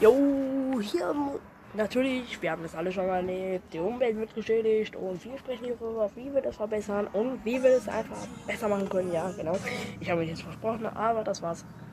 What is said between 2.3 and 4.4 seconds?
wir haben das alle schon erlebt, die Umwelt wird